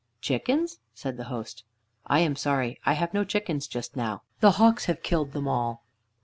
"Chickens?" 0.19 0.79
said 0.95 1.15
the 1.17 1.25
host. 1.25 1.63
"I 2.07 2.21
am 2.21 2.35
sorry 2.35 2.79
I 2.87 2.93
have 2.93 3.13
no 3.13 3.23
chickens 3.23 3.67
just 3.67 3.95
now. 3.95 4.23
The 4.39 4.53
hawks 4.53 4.85
have 4.85 5.03
killed 5.03 5.33
them 5.33 5.47
all." 5.47 5.83